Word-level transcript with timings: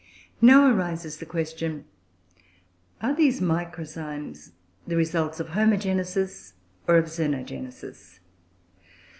Now 0.41 0.67
arises 0.67 1.17
the 1.17 1.27
question, 1.27 1.85
are 3.03 3.13
these 3.15 3.39
microzymes 3.39 4.53
the 4.87 4.95
results 4.97 5.39
of 5.39 5.49
Homogenesis, 5.49 6.53
or 6.87 6.95
of 6.97 7.05
_Xenogenesis? 7.05 8.17